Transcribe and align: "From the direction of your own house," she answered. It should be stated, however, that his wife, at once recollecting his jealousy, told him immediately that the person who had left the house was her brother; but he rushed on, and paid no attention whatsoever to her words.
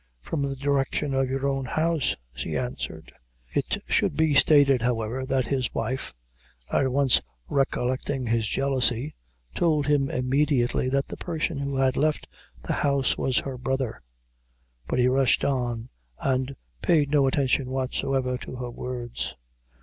"From 0.23 0.41
the 0.41 0.55
direction 0.55 1.13
of 1.13 1.29
your 1.29 1.47
own 1.47 1.65
house," 1.65 2.15
she 2.33 2.57
answered. 2.57 3.11
It 3.51 3.77
should 3.87 4.17
be 4.17 4.33
stated, 4.33 4.81
however, 4.81 5.27
that 5.27 5.45
his 5.45 5.71
wife, 5.75 6.11
at 6.71 6.91
once 6.91 7.21
recollecting 7.47 8.25
his 8.25 8.47
jealousy, 8.47 9.13
told 9.53 9.85
him 9.85 10.09
immediately 10.09 10.89
that 10.89 11.05
the 11.07 11.17
person 11.17 11.59
who 11.59 11.75
had 11.75 11.97
left 11.97 12.27
the 12.63 12.73
house 12.73 13.15
was 13.15 13.37
her 13.37 13.59
brother; 13.59 14.01
but 14.87 14.97
he 14.97 15.07
rushed 15.07 15.45
on, 15.45 15.89
and 16.19 16.55
paid 16.81 17.11
no 17.11 17.27
attention 17.27 17.69
whatsoever 17.69 18.39
to 18.39 18.55
her 18.55 18.71
words. 18.71 19.35